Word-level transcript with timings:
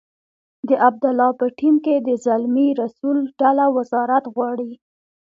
د 0.67 0.69
عبدالله 0.87 1.31
په 1.39 1.45
ټیم 1.59 1.75
کې 1.85 1.95
د 1.99 2.09
زلمي 2.25 2.67
رسول 2.81 3.17
ډله 3.39 3.65
وزارت 3.77 4.23
غواړي. 4.33 4.71